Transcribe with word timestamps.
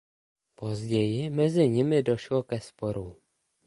Později 0.55 1.29
mezi 1.29 1.69
nimi 1.69 2.03
došlo 2.03 2.43
ke 2.43 2.59
sporu. 2.59 3.17